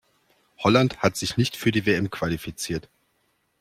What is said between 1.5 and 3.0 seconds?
für die WM qualifiziert.